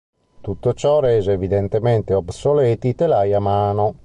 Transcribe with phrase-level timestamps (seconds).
[0.41, 3.97] Tutto ciò rese evidentemente obsoleti i telai a mano.